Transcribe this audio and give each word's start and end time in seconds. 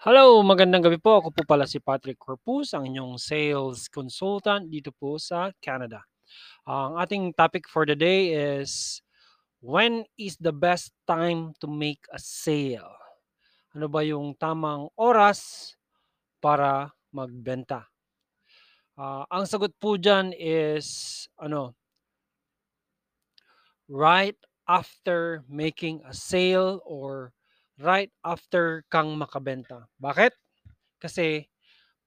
Hello, 0.00 0.40
magandang 0.40 0.80
gabi 0.80 0.96
po. 0.96 1.20
Ako 1.20 1.28
po 1.28 1.44
pala 1.44 1.68
si 1.68 1.76
Patrick 1.76 2.16
Corpus, 2.16 2.72
ang 2.72 2.88
inyong 2.88 3.20
sales 3.20 3.84
consultant 3.92 4.64
dito 4.64 4.96
po 4.96 5.20
sa 5.20 5.52
Canada. 5.60 6.08
Ang 6.64 6.96
ating 6.96 7.36
topic 7.36 7.68
for 7.68 7.84
the 7.84 7.92
day 7.92 8.32
is 8.32 9.04
when 9.60 10.08
is 10.16 10.40
the 10.40 10.56
best 10.56 10.96
time 11.04 11.52
to 11.60 11.68
make 11.68 12.00
a 12.08 12.16
sale? 12.16 12.96
Ano 13.76 13.92
ba 13.92 14.00
yung 14.00 14.32
tamang 14.40 14.88
oras 14.96 15.76
para 16.40 16.96
magbenta? 17.12 17.84
Ah, 18.96 19.28
ang 19.28 19.44
sagot 19.44 19.76
po 19.76 20.00
dyan 20.00 20.32
is 20.32 21.28
ano 21.36 21.76
right 23.84 24.40
after 24.64 25.44
making 25.44 26.00
a 26.08 26.16
sale 26.16 26.80
or 26.88 27.36
right 27.82 28.10
after 28.24 28.84
kang 28.92 29.16
makabenta. 29.18 29.88
Bakit? 30.00 30.32
Kasi 31.02 31.46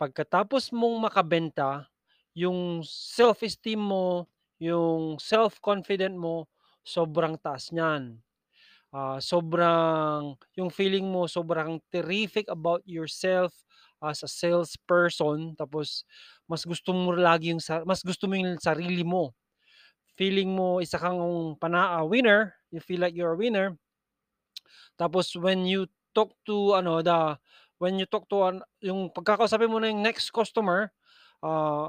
pagkatapos 0.00 0.72
mong 0.74 1.10
makabenta, 1.10 1.88
yung 2.36 2.82
self-esteem 2.86 3.80
mo, 3.80 4.28
yung 4.62 5.18
self-confident 5.20 6.14
mo, 6.16 6.48
sobrang 6.86 7.36
taas 7.40 7.70
niyan. 7.74 8.18
Ah, 8.90 9.22
sobrang 9.22 10.34
yung 10.58 10.70
feeling 10.74 11.06
mo 11.06 11.30
sobrang 11.30 11.78
terrific 11.94 12.50
about 12.50 12.82
yourself 12.90 13.54
as 14.02 14.26
a 14.26 14.30
salesperson 14.30 15.54
tapos 15.54 16.02
mas 16.50 16.66
gusto 16.66 16.90
mo 16.90 17.14
lagi 17.14 17.54
yung 17.54 17.62
mas 17.86 18.02
gusto 18.02 18.26
mo 18.26 18.34
yung 18.34 18.58
sarili 18.58 19.06
mo. 19.06 19.30
Feeling 20.18 20.52
mo 20.52 20.78
isa 20.84 21.00
kang 21.00 21.20
pana 21.56 21.98
ah, 22.00 22.04
winner, 22.04 22.54
you 22.74 22.80
feel 22.82 23.00
like 23.00 23.14
you're 23.16 23.32
a 23.34 23.40
winner. 23.40 23.74
Tapos 25.00 25.32
when 25.40 25.64
you 25.64 25.88
talk 26.12 26.36
to 26.44 26.76
ano, 26.76 27.00
the 27.00 27.40
when 27.80 27.96
you 27.96 28.04
talk 28.04 28.28
to 28.28 28.44
an 28.44 28.60
yung 28.84 29.08
pagkakausapin 29.08 29.72
mo 29.72 29.80
na 29.80 29.88
yung 29.88 30.04
next 30.04 30.28
customer, 30.28 30.92
ah, 31.40 31.88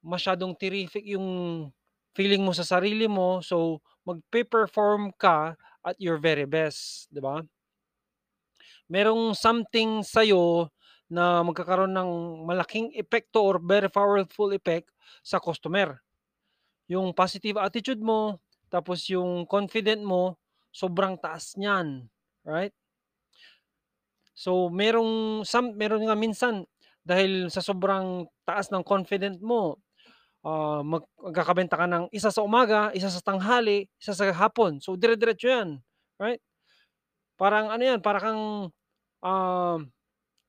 masyadong 0.00 0.56
terrific 0.56 1.04
yung 1.04 1.68
feeling 2.16 2.40
mo 2.40 2.56
sa 2.56 2.64
sarili 2.64 3.04
mo, 3.04 3.44
so 3.44 3.84
magpe-perform 4.08 5.12
ka 5.20 5.52
at 5.84 5.96
your 6.00 6.16
very 6.16 6.48
best, 6.48 7.12
'di 7.12 7.20
ba? 7.20 7.44
Merong 8.88 9.36
something 9.36 10.00
sa'yo 10.06 10.70
na 11.10 11.42
magkakaroon 11.44 11.92
ng 11.94 12.10
malaking 12.48 12.90
epekto 12.96 13.42
or 13.42 13.56
very 13.62 13.90
powerful 13.90 14.50
effect 14.56 14.90
sa 15.22 15.38
customer. 15.38 16.02
Yung 16.90 17.14
positive 17.14 17.58
attitude 17.58 18.02
mo, 18.02 18.38
tapos 18.70 19.06
yung 19.10 19.46
confident 19.46 20.02
mo, 20.02 20.38
sobrang 20.74 21.18
taas 21.18 21.54
niyan, 21.58 22.06
right? 22.46 22.72
So 24.36 24.68
merong 24.70 25.42
some 25.48 25.74
meron 25.80 26.04
nga 26.06 26.16
minsan 26.18 26.68
dahil 27.06 27.48
sa 27.48 27.62
sobrang 27.64 28.26
taas 28.44 28.68
ng 28.70 28.84
confident 28.84 29.38
mo, 29.40 29.78
mag 30.86 31.02
magkakabenta 31.18 31.76
ka 31.78 31.86
ng 31.90 32.04
isa 32.14 32.30
sa 32.30 32.44
umaga, 32.44 32.90
isa 32.94 33.10
sa 33.10 33.20
tanghali, 33.24 33.88
isa 34.00 34.12
sa 34.14 34.26
hapon. 34.32 34.78
So 34.82 34.94
dire-diretso 34.98 35.48
'yan, 35.50 35.80
right? 36.20 36.40
Parang 37.36 37.68
ano 37.72 37.82
'yan, 37.84 38.00
para 38.00 38.18
kang, 38.22 38.72
um, 39.24 39.78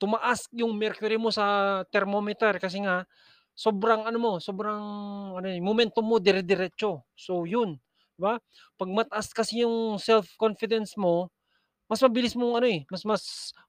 tumaas 0.00 0.46
yung 0.54 0.74
mercury 0.76 1.16
mo 1.20 1.30
sa 1.34 1.80
thermometer 1.92 2.58
kasi 2.60 2.82
nga 2.84 3.06
sobrang 3.56 4.04
ano 4.08 4.18
mo, 4.20 4.32
sobrang 4.42 4.82
ano, 5.40 5.46
eh, 5.48 5.60
momentum 5.62 6.04
mo 6.06 6.18
dire-diretso. 6.22 7.04
So 7.16 7.44
yun, 7.48 7.78
'di 8.18 8.22
ba? 8.22 8.34
'Pag 8.78 8.90
mataas 8.92 9.30
kasi 9.34 9.64
yung 9.66 9.98
self-confidence 10.02 10.96
mo, 11.00 11.30
mas 11.94 12.02
mabilis 12.02 12.34
mong 12.34 12.58
ano, 12.58 12.66
eh, 12.70 12.82
mas 12.90 13.02
mas 13.06 13.22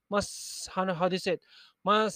mas 0.10 0.28
ano, 0.74 0.98
how 0.98 1.06
do 1.10 1.18
say 1.22 1.38
it, 1.38 1.44
mas 1.86 2.14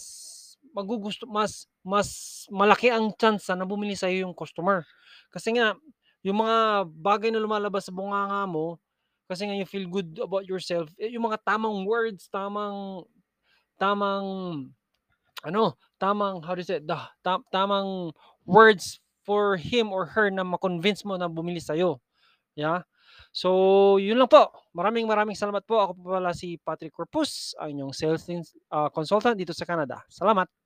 magugusto 0.73 1.29
mas 1.29 1.69
mas 1.85 2.43
malaki 2.49 2.89
ang 2.89 3.13
tsansa 3.13 3.53
na 3.53 3.65
bumili 3.69 3.93
sa'yo 3.97 4.25
yung 4.29 4.35
customer. 4.37 4.81
Kasi 5.29 5.53
nga 5.57 5.77
yung 6.25 6.41
mga 6.41 6.89
bagay 6.89 7.29
na 7.31 7.39
lumalabas 7.41 7.87
sa 7.87 7.93
bunganga 7.95 8.43
mo, 8.49 8.81
kasi 9.29 9.45
nga 9.47 9.53
you 9.55 9.65
feel 9.69 9.85
good 9.87 10.17
about 10.19 10.43
yourself, 10.49 10.89
eh, 10.99 11.13
yung 11.13 11.29
mga 11.29 11.39
tamang 11.45 11.85
words, 11.85 12.27
tamang 12.33 13.05
tamang 13.79 14.27
ano, 15.45 15.75
tamang 16.01 16.43
how 16.43 16.55
do 16.55 16.61
you 16.63 16.67
say 16.67 16.79
it, 16.81 16.87
the 16.87 16.97
ta 17.23 17.39
tamang 17.53 18.11
words 18.47 18.99
for 19.23 19.55
him 19.57 19.91
or 19.93 20.05
her 20.17 20.29
na 20.33 20.43
ma-convince 20.43 21.05
mo 21.07 21.15
na 21.19 21.29
bumili 21.31 21.61
sa'yo, 21.63 21.99
yeah. 22.57 22.83
So, 23.31 23.97
yun 24.01 24.19
lang 24.19 24.27
po. 24.27 24.51
Maraming 24.75 25.05
maraming 25.05 25.37
salamat 25.37 25.63
po. 25.63 25.79
Ako 25.79 25.91
po 25.95 26.01
pala 26.17 26.33
si 26.35 26.59
Patrick 26.59 26.91
Corpus, 26.91 27.55
ang 27.55 27.77
inyong 27.77 27.93
sales 27.93 28.25
ah, 28.73 28.91
consultant 28.91 29.37
dito 29.37 29.53
sa 29.55 29.63
Canada. 29.63 30.01
Salamat. 30.09 30.58